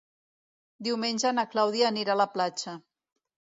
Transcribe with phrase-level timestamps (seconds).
[0.87, 2.77] Diumenge na Clàudia anirà a la platja.